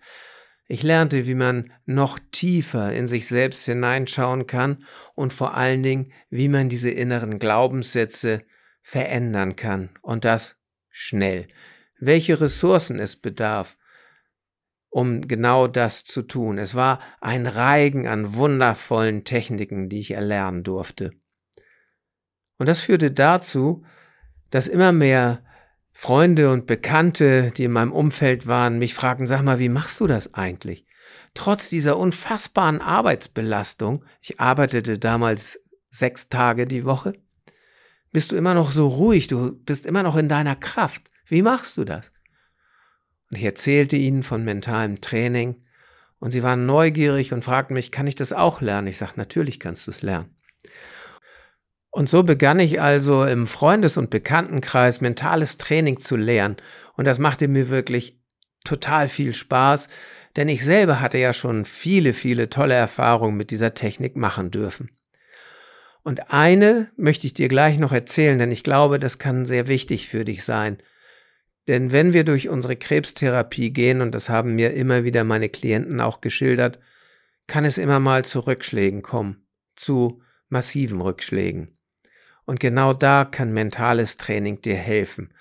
Ich 0.66 0.82
lernte, 0.82 1.26
wie 1.26 1.34
man 1.34 1.72
noch 1.86 2.18
tiefer 2.30 2.92
in 2.92 3.06
sich 3.08 3.26
selbst 3.26 3.64
hineinschauen 3.64 4.46
kann 4.46 4.84
und 5.14 5.32
vor 5.32 5.54
allen 5.54 5.82
Dingen, 5.82 6.12
wie 6.28 6.48
man 6.48 6.68
diese 6.68 6.90
inneren 6.90 7.38
Glaubenssätze 7.38 8.42
verändern 8.82 9.56
kann 9.56 9.90
und 10.02 10.26
das 10.26 10.56
schnell. 10.90 11.46
Welche 11.98 12.40
Ressourcen 12.40 12.98
es 12.98 13.16
bedarf, 13.16 13.78
um 14.90 15.22
genau 15.26 15.68
das 15.68 16.04
zu 16.04 16.22
tun. 16.22 16.58
Es 16.58 16.74
war 16.74 17.00
ein 17.20 17.46
Reigen 17.46 18.06
an 18.06 18.34
wundervollen 18.34 19.24
Techniken, 19.24 19.88
die 19.88 20.00
ich 20.00 20.12
erlernen 20.12 20.64
durfte. 20.64 21.12
Und 22.58 22.66
das 22.66 22.80
führte 22.80 23.10
dazu, 23.10 23.84
dass 24.50 24.66
immer 24.66 24.92
mehr 24.92 25.42
Freunde 25.92 26.50
und 26.52 26.66
Bekannte, 26.66 27.50
die 27.56 27.64
in 27.64 27.72
meinem 27.72 27.92
Umfeld 27.92 28.46
waren, 28.46 28.78
mich 28.78 28.94
fragen, 28.94 29.26
sag 29.26 29.42
mal, 29.42 29.58
wie 29.58 29.68
machst 29.68 30.00
du 30.00 30.06
das 30.06 30.34
eigentlich? 30.34 30.86
Trotz 31.34 31.68
dieser 31.68 31.96
unfassbaren 31.96 32.80
Arbeitsbelastung, 32.80 34.04
ich 34.20 34.40
arbeitete 34.40 34.98
damals 34.98 35.60
sechs 35.90 36.28
Tage 36.28 36.66
die 36.66 36.84
Woche, 36.84 37.14
bist 38.12 38.32
du 38.32 38.36
immer 38.36 38.54
noch 38.54 38.70
so 38.70 38.88
ruhig, 38.88 39.26
du 39.26 39.52
bist 39.52 39.86
immer 39.86 40.02
noch 40.02 40.16
in 40.16 40.28
deiner 40.28 40.56
Kraft. 40.56 41.10
Wie 41.26 41.42
machst 41.42 41.76
du 41.76 41.84
das? 41.84 42.12
Und 43.30 43.38
ich 43.38 43.44
erzählte 43.44 43.96
ihnen 43.96 44.22
von 44.22 44.44
mentalem 44.44 45.00
Training 45.00 45.62
und 46.18 46.30
sie 46.30 46.42
waren 46.42 46.64
neugierig 46.64 47.32
und 47.32 47.44
fragten 47.44 47.74
mich, 47.74 47.92
kann 47.92 48.06
ich 48.06 48.14
das 48.14 48.32
auch 48.32 48.60
lernen? 48.60 48.88
Ich 48.88 48.98
sagte, 48.98 49.18
natürlich 49.18 49.60
kannst 49.60 49.86
du 49.86 49.90
es 49.90 50.02
lernen. 50.02 50.34
Und 51.98 52.08
so 52.08 52.22
begann 52.22 52.60
ich 52.60 52.80
also 52.80 53.24
im 53.24 53.48
Freundes- 53.48 53.96
und 53.96 54.08
Bekanntenkreis 54.08 55.00
mentales 55.00 55.58
Training 55.58 55.98
zu 55.98 56.14
lernen. 56.14 56.56
Und 56.96 57.06
das 57.06 57.18
machte 57.18 57.48
mir 57.48 57.70
wirklich 57.70 58.20
total 58.64 59.08
viel 59.08 59.34
Spaß, 59.34 59.88
denn 60.36 60.48
ich 60.48 60.64
selber 60.64 61.00
hatte 61.00 61.18
ja 61.18 61.32
schon 61.32 61.64
viele, 61.64 62.12
viele 62.12 62.50
tolle 62.50 62.74
Erfahrungen 62.74 63.36
mit 63.36 63.50
dieser 63.50 63.74
Technik 63.74 64.14
machen 64.14 64.52
dürfen. 64.52 64.92
Und 66.04 66.30
eine 66.30 66.88
möchte 66.96 67.26
ich 67.26 67.34
dir 67.34 67.48
gleich 67.48 67.80
noch 67.80 67.90
erzählen, 67.90 68.38
denn 68.38 68.52
ich 68.52 68.62
glaube, 68.62 69.00
das 69.00 69.18
kann 69.18 69.44
sehr 69.44 69.66
wichtig 69.66 70.06
für 70.06 70.24
dich 70.24 70.44
sein. 70.44 70.78
Denn 71.66 71.90
wenn 71.90 72.12
wir 72.12 72.22
durch 72.22 72.48
unsere 72.48 72.76
Krebstherapie 72.76 73.72
gehen, 73.72 74.02
und 74.02 74.14
das 74.14 74.28
haben 74.28 74.54
mir 74.54 74.72
immer 74.72 75.02
wieder 75.02 75.24
meine 75.24 75.48
Klienten 75.48 76.00
auch 76.00 76.20
geschildert, 76.20 76.78
kann 77.48 77.64
es 77.64 77.76
immer 77.76 77.98
mal 77.98 78.24
zu 78.24 78.38
Rückschlägen 78.38 79.02
kommen, 79.02 79.48
zu 79.74 80.22
massiven 80.48 81.00
Rückschlägen. 81.00 81.74
Und 82.48 82.60
genau 82.60 82.94
da 82.94 83.26
kann 83.26 83.52
mentales 83.52 84.16
Training 84.16 84.62
dir 84.62 84.74
helfen. 84.74 85.34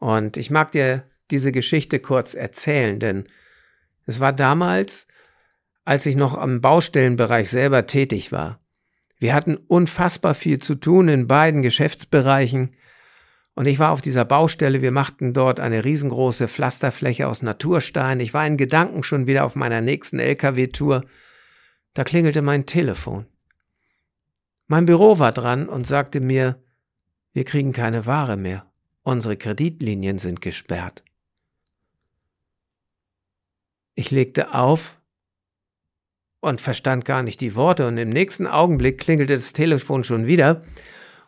Und 0.00 0.36
ich 0.36 0.50
mag 0.50 0.72
dir 0.72 1.04
diese 1.30 1.52
Geschichte 1.52 2.00
kurz 2.00 2.34
erzählen, 2.34 2.98
denn 2.98 3.28
es 4.06 4.18
war 4.18 4.32
damals, 4.32 5.06
als 5.84 6.04
ich 6.04 6.16
noch 6.16 6.36
am 6.36 6.60
Baustellenbereich 6.60 7.48
selber 7.48 7.86
tätig 7.86 8.32
war. 8.32 8.58
Wir 9.20 9.34
hatten 9.34 9.56
unfassbar 9.56 10.34
viel 10.34 10.58
zu 10.58 10.74
tun 10.74 11.06
in 11.06 11.28
beiden 11.28 11.62
Geschäftsbereichen. 11.62 12.74
Und 13.54 13.66
ich 13.66 13.78
war 13.78 13.92
auf 13.92 14.02
dieser 14.02 14.24
Baustelle, 14.24 14.82
wir 14.82 14.90
machten 14.90 15.32
dort 15.34 15.60
eine 15.60 15.84
riesengroße 15.84 16.48
Pflasterfläche 16.48 17.28
aus 17.28 17.40
Naturstein. 17.40 18.18
Ich 18.18 18.34
war 18.34 18.44
in 18.44 18.56
Gedanken 18.56 19.04
schon 19.04 19.28
wieder 19.28 19.44
auf 19.44 19.54
meiner 19.54 19.80
nächsten 19.80 20.18
LKW-Tour. 20.18 21.04
Da 21.94 22.02
klingelte 22.02 22.42
mein 22.42 22.66
Telefon. 22.66 23.26
Mein 24.70 24.84
Büro 24.84 25.18
war 25.18 25.32
dran 25.32 25.66
und 25.66 25.86
sagte 25.86 26.20
mir, 26.20 26.62
wir 27.32 27.44
kriegen 27.44 27.72
keine 27.72 28.04
Ware 28.04 28.36
mehr. 28.36 28.70
Unsere 29.02 29.38
Kreditlinien 29.38 30.18
sind 30.18 30.42
gesperrt. 30.42 31.02
Ich 33.94 34.10
legte 34.10 34.54
auf 34.54 35.00
und 36.40 36.60
verstand 36.60 37.06
gar 37.06 37.22
nicht 37.22 37.40
die 37.40 37.54
Worte 37.54 37.88
und 37.88 37.96
im 37.96 38.10
nächsten 38.10 38.46
Augenblick 38.46 38.98
klingelte 38.98 39.34
das 39.34 39.54
Telefon 39.54 40.04
schon 40.04 40.26
wieder 40.26 40.62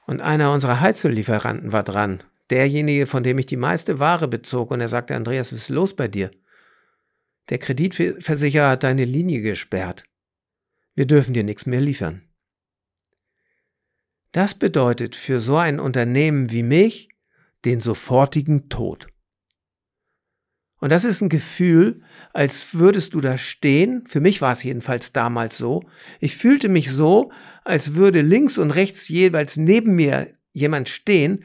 und 0.07 0.21
einer 0.21 0.53
unserer 0.53 0.81
Heizöllieferanten 0.81 1.73
war 1.73 1.83
dran, 1.83 2.23
derjenige, 2.51 3.07
von 3.07 3.23
dem 3.23 3.39
ich 3.39 3.47
die 3.47 3.57
meiste 3.57 3.99
Ware 3.99 4.29
bezog 4.29 4.71
und 4.71 4.83
er 4.83 4.91
sagte, 4.91 5.17
Andreas, 5.17 5.51
was 5.51 5.63
ist 5.63 5.69
los 5.71 5.97
bei 5.97 6.09
dir? 6.09 6.31
Der 7.49 7.59
Kreditversicherer 7.59 8.69
hat 8.69 8.83
deine 8.83 9.07
Linie 9.07 9.41
gesperrt. 9.41 10.05
Wir 10.95 11.07
dürfen 11.07 11.33
dir 11.33 11.43
nichts 11.43 11.65
mehr 11.65 11.81
liefern. 11.81 12.30
Das 14.33 14.55
bedeutet 14.55 15.17
für 15.17 15.41
so 15.41 15.57
ein 15.57 15.81
Unternehmen 15.81 16.51
wie 16.51 16.63
mich 16.63 17.09
den 17.65 17.81
sofortigen 17.81 18.69
Tod. 18.69 19.09
Und 20.79 20.91
das 20.91 21.05
ist 21.05 21.21
ein 21.21 21.29
Gefühl, 21.29 22.03
als 22.33 22.75
würdest 22.75 23.13
du 23.13 23.21
da 23.21 23.37
stehen. 23.37 24.05
Für 24.07 24.21
mich 24.21 24.41
war 24.41 24.53
es 24.53 24.63
jedenfalls 24.63 25.13
damals 25.13 25.59
so. 25.59 25.83
Ich 26.21 26.37
fühlte 26.37 26.69
mich 26.69 26.91
so, 26.91 27.33
als 27.65 27.95
würde 27.95 28.23
links 28.23 28.57
und 28.57 28.71
rechts 28.71 29.09
jeweils 29.09 29.57
neben 29.59 29.95
mir 29.95 30.29
jemand 30.53 30.89
stehen, 30.89 31.45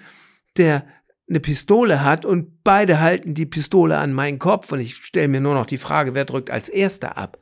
der 0.58 0.88
eine 1.27 1.39
Pistole 1.39 2.04
hat 2.04 2.24
und 2.24 2.63
beide 2.63 3.00
halten 3.00 3.34
die 3.34 3.46
Pistole 3.46 3.98
an 3.98 4.13
meinen 4.13 4.39
Kopf 4.39 4.72
und 4.72 4.80
ich 4.80 4.96
stelle 4.96 5.27
mir 5.27 5.42
nur 5.42 5.56
noch 5.56 5.65
die 5.65 5.77
Frage, 5.77 6.13
wer 6.13 6.24
drückt 6.24 6.51
als 6.51 6.70
erster 6.70 7.18
ab. 7.18 7.39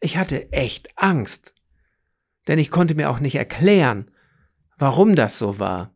Ich 0.00 0.16
hatte 0.16 0.50
echt 0.52 0.88
Angst, 0.96 1.54
denn 2.48 2.58
ich 2.58 2.70
konnte 2.70 2.94
mir 2.94 3.10
auch 3.10 3.20
nicht 3.20 3.36
erklären, 3.36 4.10
warum 4.78 5.14
das 5.14 5.38
so 5.38 5.58
war. 5.58 5.94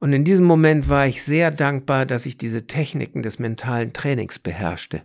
Und 0.00 0.12
in 0.12 0.24
diesem 0.24 0.46
Moment 0.46 0.88
war 0.88 1.06
ich 1.06 1.24
sehr 1.24 1.50
dankbar, 1.50 2.06
dass 2.06 2.26
ich 2.26 2.38
diese 2.38 2.66
Techniken 2.66 3.22
des 3.22 3.38
mentalen 3.38 3.92
Trainings 3.92 4.38
beherrschte. 4.38 5.02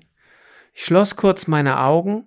Ich 0.73 0.85
schloss 0.85 1.15
kurz 1.15 1.47
meine 1.47 1.79
Augen, 1.81 2.25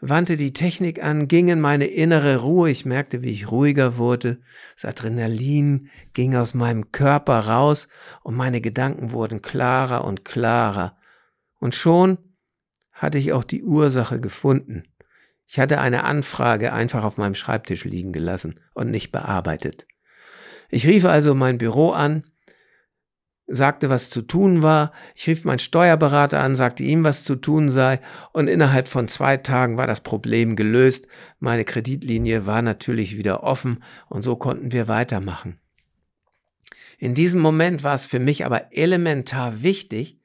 wandte 0.00 0.36
die 0.36 0.52
Technik 0.52 1.02
an, 1.02 1.28
ging 1.28 1.48
in 1.48 1.60
meine 1.60 1.86
innere 1.86 2.38
Ruhe, 2.38 2.70
ich 2.70 2.84
merkte, 2.86 3.22
wie 3.22 3.30
ich 3.30 3.50
ruhiger 3.50 3.98
wurde, 3.98 4.40
das 4.74 4.84
Adrenalin 4.84 5.88
ging 6.12 6.34
aus 6.34 6.54
meinem 6.54 6.92
Körper 6.92 7.38
raus 7.38 7.88
und 8.22 8.34
meine 8.34 8.60
Gedanken 8.60 9.12
wurden 9.12 9.42
klarer 9.42 10.04
und 10.04 10.24
klarer. 10.24 10.96
Und 11.58 11.74
schon 11.74 12.18
hatte 12.92 13.18
ich 13.18 13.32
auch 13.32 13.44
die 13.44 13.62
Ursache 13.62 14.20
gefunden. 14.20 14.84
Ich 15.46 15.58
hatte 15.58 15.80
eine 15.80 16.04
Anfrage 16.04 16.72
einfach 16.72 17.04
auf 17.04 17.18
meinem 17.18 17.34
Schreibtisch 17.34 17.84
liegen 17.84 18.12
gelassen 18.12 18.60
und 18.74 18.90
nicht 18.90 19.12
bearbeitet. 19.12 19.86
Ich 20.68 20.86
rief 20.86 21.04
also 21.04 21.34
mein 21.34 21.58
Büro 21.58 21.90
an, 21.90 22.24
sagte, 23.46 23.88
was 23.88 24.10
zu 24.10 24.22
tun 24.22 24.62
war. 24.62 24.92
Ich 25.14 25.26
rief 25.28 25.44
meinen 25.44 25.60
Steuerberater 25.60 26.42
an, 26.42 26.56
sagte 26.56 26.82
ihm, 26.82 27.04
was 27.04 27.24
zu 27.24 27.36
tun 27.36 27.70
sei. 27.70 28.00
Und 28.32 28.48
innerhalb 28.48 28.88
von 28.88 29.08
zwei 29.08 29.36
Tagen 29.36 29.76
war 29.76 29.86
das 29.86 30.00
Problem 30.00 30.56
gelöst. 30.56 31.06
Meine 31.38 31.64
Kreditlinie 31.64 32.46
war 32.46 32.62
natürlich 32.62 33.16
wieder 33.16 33.44
offen 33.44 33.84
und 34.08 34.22
so 34.22 34.36
konnten 34.36 34.72
wir 34.72 34.88
weitermachen. 34.88 35.60
In 36.98 37.14
diesem 37.14 37.40
Moment 37.40 37.84
war 37.84 37.94
es 37.94 38.06
für 38.06 38.18
mich 38.18 38.46
aber 38.46 38.72
elementar 38.72 39.62
wichtig, 39.62 40.18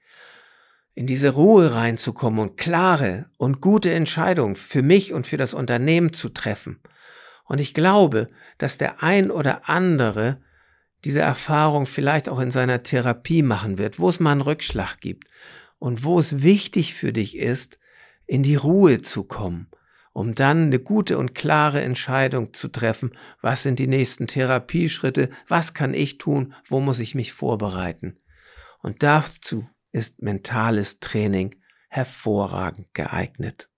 in 0.93 1.08
diese 1.08 1.30
Ruhe 1.30 1.73
reinzukommen 1.73 2.39
und 2.39 2.58
klare 2.58 3.30
und 3.38 3.62
gute 3.62 3.93
Entscheidungen 3.93 4.56
für 4.56 4.82
mich 4.82 5.13
und 5.13 5.25
für 5.25 5.38
das 5.38 5.54
Unternehmen 5.54 6.13
zu 6.13 6.30
treffen. 6.30 6.80
Und 7.45 7.60
ich 7.60 7.73
glaube, 7.73 8.27
dass 8.58 8.77
der 8.77 9.01
ein 9.04 9.32
oder 9.32 9.69
andere 9.69 10.41
diese 11.04 11.21
Erfahrung 11.21 11.86
vielleicht 11.86 12.30
auch 12.30 12.39
in 12.39 12.51
seiner 12.51 12.84
Therapie 12.84 13.41
machen 13.41 13.77
wird, 13.77 13.99
wo 13.99 14.10
es 14.10 14.19
mal 14.19 14.34
einen 14.34 14.41
Rückschlag 14.41 14.99
gibt 14.99 15.30
und 15.80 16.04
wo 16.04 16.19
es 16.19 16.43
wichtig 16.43 16.93
für 16.93 17.12
dich 17.12 17.38
ist, 17.38 17.80
in 18.27 18.43
die 18.43 18.56
Ruhe 18.56 19.01
zu 19.01 19.23
kommen, 19.23 19.67
um 20.13 20.36
dann 20.36 20.67
eine 20.67 20.80
gute 20.80 21.17
und 21.17 21.34
klare 21.34 21.82
Entscheidung 21.82 22.54
zu 22.54 22.67
treffen, 22.67 23.12
was 23.41 23.63
sind 23.63 23.80
die 23.80 23.88
nächsten 23.88 24.27
Therapieschritte, 24.27 25.30
was 25.47 25.73
kann 25.73 25.93
ich 25.93 26.17
tun, 26.17 26.54
wo 26.65 26.80
muss 26.80 26.99
ich 26.99 27.15
mich 27.15 27.34
vorbereiten. 27.34 28.19
Und 28.80 29.04
dazu 29.04 29.67
ist 29.91 30.21
mentales 30.21 30.99
Training 30.99 31.56
hervorragend 31.89 32.93
geeignet. 32.93 33.69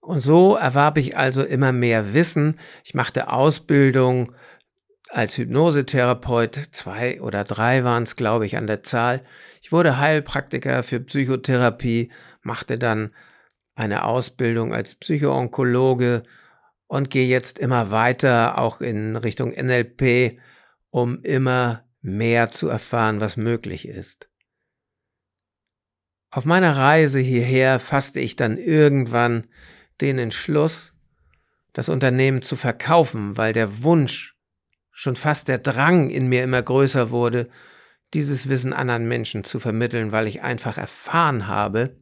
Und 0.00 0.20
so 0.20 0.56
erwarb 0.56 0.98
ich 0.98 1.16
also 1.16 1.42
immer 1.42 1.72
mehr 1.72 2.14
Wissen. 2.14 2.58
Ich 2.84 2.94
machte 2.94 3.32
Ausbildung 3.32 4.32
als 5.08 5.36
Hypnosetherapeut, 5.36 6.54
zwei 6.72 7.20
oder 7.20 7.44
drei 7.44 7.84
waren 7.84 8.04
es, 8.04 8.16
glaube 8.16 8.46
ich, 8.46 8.56
an 8.56 8.66
der 8.66 8.82
Zahl. 8.82 9.22
Ich 9.60 9.72
wurde 9.72 9.98
Heilpraktiker 9.98 10.82
für 10.82 11.00
Psychotherapie, 11.00 12.12
machte 12.42 12.78
dann 12.78 13.12
eine 13.74 14.04
Ausbildung 14.04 14.72
als 14.72 14.94
Psychoonkologe 14.94 16.22
und 16.86 17.10
gehe 17.10 17.26
jetzt 17.26 17.58
immer 17.58 17.90
weiter, 17.90 18.58
auch 18.58 18.80
in 18.80 19.16
Richtung 19.16 19.50
NLP, 19.50 20.38
um 20.90 21.22
immer 21.22 21.84
mehr 22.02 22.50
zu 22.50 22.68
erfahren, 22.68 23.20
was 23.20 23.36
möglich 23.36 23.86
ist. 23.86 24.28
Auf 26.30 26.44
meiner 26.44 26.76
Reise 26.76 27.18
hierher 27.18 27.80
fasste 27.80 28.20
ich 28.20 28.36
dann 28.36 28.56
irgendwann 28.56 29.46
den 30.00 30.18
Entschluss, 30.18 30.94
das 31.72 31.88
Unternehmen 31.88 32.42
zu 32.42 32.56
verkaufen, 32.56 33.36
weil 33.36 33.52
der 33.52 33.82
Wunsch, 33.82 34.36
schon 34.92 35.16
fast 35.16 35.48
der 35.48 35.58
Drang 35.58 36.10
in 36.10 36.28
mir 36.28 36.44
immer 36.44 36.62
größer 36.62 37.10
wurde, 37.10 37.48
dieses 38.12 38.48
Wissen 38.48 38.72
anderen 38.72 39.08
Menschen 39.08 39.44
zu 39.44 39.58
vermitteln, 39.58 40.12
weil 40.12 40.26
ich 40.26 40.42
einfach 40.42 40.78
erfahren 40.78 41.46
habe, 41.46 41.96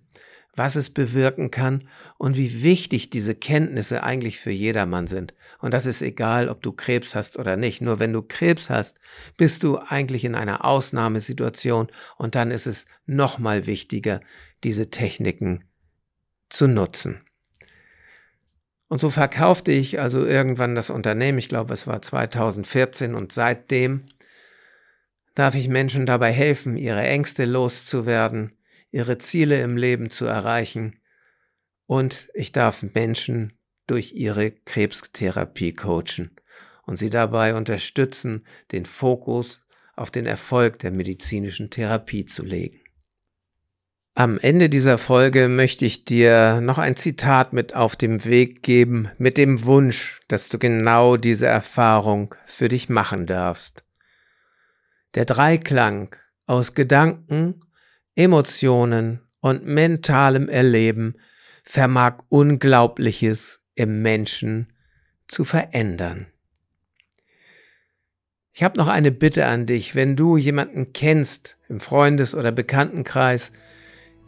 was 0.58 0.76
es 0.76 0.90
bewirken 0.90 1.50
kann 1.50 1.88
und 2.18 2.36
wie 2.36 2.62
wichtig 2.62 3.10
diese 3.10 3.34
Kenntnisse 3.34 4.02
eigentlich 4.02 4.38
für 4.38 4.50
jedermann 4.50 5.06
sind. 5.06 5.34
Und 5.60 5.72
das 5.72 5.86
ist 5.86 6.02
egal, 6.02 6.48
ob 6.48 6.62
du 6.62 6.72
Krebs 6.72 7.14
hast 7.14 7.38
oder 7.38 7.56
nicht. 7.56 7.80
Nur 7.80 8.00
wenn 8.00 8.12
du 8.12 8.22
Krebs 8.22 8.68
hast, 8.68 8.98
bist 9.36 9.62
du 9.62 9.78
eigentlich 9.78 10.24
in 10.24 10.34
einer 10.34 10.64
Ausnahmesituation 10.64 11.88
und 12.16 12.34
dann 12.34 12.50
ist 12.50 12.66
es 12.66 12.86
nochmal 13.06 13.66
wichtiger, 13.66 14.20
diese 14.64 14.90
Techniken 14.90 15.64
zu 16.48 16.66
nutzen. 16.66 17.20
Und 18.88 19.00
so 19.00 19.10
verkaufte 19.10 19.70
ich 19.70 20.00
also 20.00 20.24
irgendwann 20.24 20.74
das 20.74 20.90
Unternehmen, 20.90 21.38
ich 21.38 21.48
glaube 21.48 21.74
es 21.74 21.86
war 21.86 22.00
2014 22.00 23.14
und 23.14 23.32
seitdem 23.32 24.06
darf 25.34 25.54
ich 25.54 25.68
Menschen 25.68 26.06
dabei 26.06 26.32
helfen, 26.32 26.76
ihre 26.76 27.02
Ängste 27.02 27.44
loszuwerden, 27.44 28.57
ihre 28.90 29.18
Ziele 29.18 29.60
im 29.62 29.76
Leben 29.76 30.10
zu 30.10 30.26
erreichen 30.26 31.00
und 31.86 32.28
ich 32.34 32.52
darf 32.52 32.82
Menschen 32.94 33.58
durch 33.86 34.12
ihre 34.12 34.50
Krebstherapie 34.50 35.72
coachen 35.72 36.36
und 36.86 36.98
sie 36.98 37.10
dabei 37.10 37.54
unterstützen, 37.54 38.46
den 38.72 38.86
Fokus 38.86 39.60
auf 39.96 40.10
den 40.10 40.26
Erfolg 40.26 40.78
der 40.78 40.90
medizinischen 40.90 41.70
Therapie 41.70 42.24
zu 42.24 42.44
legen. 42.44 42.80
Am 44.14 44.38
Ende 44.38 44.68
dieser 44.68 44.98
Folge 44.98 45.48
möchte 45.48 45.86
ich 45.86 46.04
dir 46.04 46.60
noch 46.60 46.78
ein 46.78 46.96
Zitat 46.96 47.52
mit 47.52 47.76
auf 47.76 47.94
dem 47.94 48.24
Weg 48.24 48.62
geben, 48.62 49.10
mit 49.16 49.38
dem 49.38 49.64
Wunsch, 49.64 50.20
dass 50.26 50.48
du 50.48 50.58
genau 50.58 51.16
diese 51.16 51.46
Erfahrung 51.46 52.34
für 52.44 52.68
dich 52.68 52.88
machen 52.88 53.26
darfst. 53.26 53.84
Der 55.14 55.24
Dreiklang 55.24 56.16
aus 56.46 56.74
Gedanken, 56.74 57.60
Emotionen 58.18 59.20
und 59.38 59.64
mentalem 59.64 60.48
Erleben 60.48 61.14
vermag 61.62 62.18
Unglaubliches 62.28 63.60
im 63.76 64.02
Menschen 64.02 64.72
zu 65.28 65.44
verändern. 65.44 66.26
Ich 68.52 68.64
habe 68.64 68.76
noch 68.76 68.88
eine 68.88 69.12
Bitte 69.12 69.46
an 69.46 69.66
dich, 69.66 69.94
wenn 69.94 70.16
du 70.16 70.36
jemanden 70.36 70.92
kennst 70.92 71.58
im 71.68 71.78
Freundes- 71.78 72.34
oder 72.34 72.50
Bekanntenkreis, 72.50 73.52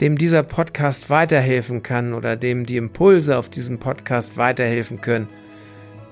dem 0.01 0.17
dieser 0.17 0.45
Podcast 0.45 1.11
weiterhelfen 1.11 1.83
kann 1.83 2.15
oder 2.15 2.37
dem 2.37 2.67
die 2.67 2.77
Impulse 2.77 3.37
auf 3.37 3.49
diesem 3.49 3.81
Podcast 3.81 4.37
weiterhelfen 4.37 5.01
können, 5.01 5.29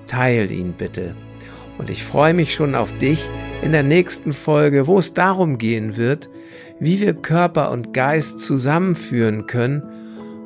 teil 0.05 0.51
ihn 0.51 0.73
bitte. 0.73 1.15
Und 1.77 1.89
ich 1.89 2.03
freue 2.03 2.33
mich 2.33 2.53
schon 2.53 2.75
auf 2.75 2.91
dich 2.97 3.23
in 3.61 3.71
der 3.71 3.83
nächsten 3.83 4.33
Folge, 4.33 4.85
wo 4.85 4.99
es 4.99 5.13
darum 5.13 5.57
gehen 5.57 5.95
wird, 5.95 6.29
wie 6.79 6.99
wir 6.99 7.13
Körper 7.13 7.71
und 7.71 7.93
Geist 7.93 8.39
zusammenführen 8.39 9.47
können, 9.47 9.83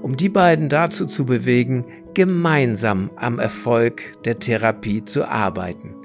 um 0.02 0.18
die 0.18 0.30
beiden 0.30 0.70
dazu 0.70 1.06
zu 1.06 1.26
bewegen, 1.26 1.86
gemeinsam 2.14 3.10
am 3.16 3.40
Erfolg 3.40 4.02
der 4.26 4.40
Therapie 4.40 5.06
zu 5.06 5.26
arbeiten. 5.26 5.96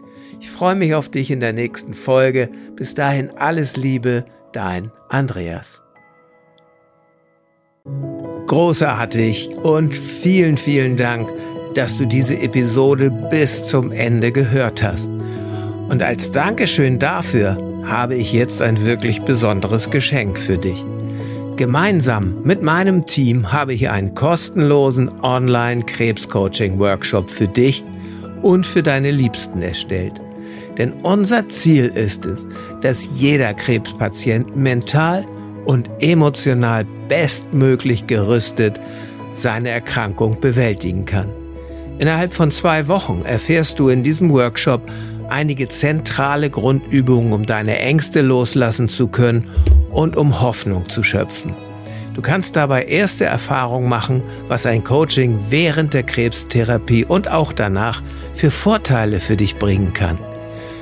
Ich 0.40 0.50
freue 0.50 0.76
mich 0.76 0.94
auf 0.94 1.08
dich 1.08 1.30
in 1.30 1.40
der 1.40 1.52
nächsten 1.52 1.94
Folge. 1.94 2.48
Bis 2.76 2.94
dahin 2.94 3.30
alles 3.36 3.76
Liebe, 3.76 4.24
dein 4.52 4.92
Andreas. 5.08 5.82
Großartig 8.46 9.50
und 9.62 9.94
vielen, 9.94 10.56
vielen 10.56 10.96
Dank, 10.96 11.28
dass 11.74 11.98
du 11.98 12.06
diese 12.06 12.38
Episode 12.38 13.10
bis 13.30 13.64
zum 13.64 13.92
Ende 13.92 14.32
gehört 14.32 14.82
hast. 14.82 15.10
Und 15.88 16.02
als 16.02 16.30
Dankeschön 16.30 16.98
dafür 16.98 17.56
habe 17.88 18.14
ich 18.14 18.32
jetzt 18.32 18.62
ein 18.62 18.84
wirklich 18.84 19.22
besonderes 19.22 19.90
Geschenk 19.90 20.38
für 20.38 20.58
dich. 20.58 20.84
Gemeinsam 21.56 22.36
mit 22.44 22.62
meinem 22.62 23.06
Team 23.06 23.50
habe 23.50 23.74
ich 23.74 23.90
einen 23.90 24.14
kostenlosen 24.14 25.10
Online-Krebscoaching-Workshop 25.22 27.28
für 27.30 27.48
dich 27.48 27.82
und 28.42 28.64
für 28.66 28.84
deine 28.84 29.10
Liebsten 29.10 29.62
erstellt. 29.62 30.20
Denn 30.76 30.92
unser 31.02 31.48
Ziel 31.48 31.86
ist 31.86 32.26
es, 32.26 32.46
dass 32.82 33.18
jeder 33.18 33.54
Krebspatient 33.54 34.54
mental 34.56 35.24
und 35.64 35.90
emotional 35.98 36.86
bestmöglich 37.08 38.06
gerüstet 38.06 38.78
seine 39.34 39.70
Erkrankung 39.70 40.40
bewältigen 40.40 41.04
kann. 41.04 41.26
Innerhalb 41.98 42.32
von 42.32 42.52
zwei 42.52 42.86
Wochen 42.86 43.22
erfährst 43.24 43.80
du 43.80 43.88
in 43.88 44.04
diesem 44.04 44.30
Workshop 44.30 44.82
einige 45.28 45.68
zentrale 45.68 46.50
Grundübungen, 46.50 47.32
um 47.32 47.46
deine 47.46 47.78
Ängste 47.78 48.20
loslassen 48.20 48.88
zu 48.88 49.08
können 49.08 49.48
und 49.90 50.16
um 50.16 50.40
Hoffnung 50.40 50.88
zu 50.88 51.02
schöpfen. 51.02 51.54
Du 52.14 52.22
kannst 52.22 52.56
dabei 52.56 52.84
erste 52.84 53.26
Erfahrungen 53.26 53.88
machen, 53.88 54.22
was 54.48 54.66
ein 54.66 54.82
Coaching 54.82 55.38
während 55.50 55.94
der 55.94 56.02
Krebstherapie 56.02 57.04
und 57.04 57.30
auch 57.30 57.52
danach 57.52 58.02
für 58.34 58.50
Vorteile 58.50 59.20
für 59.20 59.36
dich 59.36 59.56
bringen 59.56 59.92
kann. 59.92 60.18